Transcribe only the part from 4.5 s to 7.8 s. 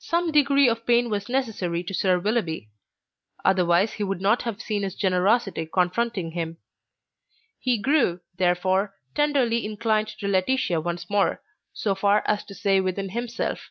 seen his generosity confronting him. He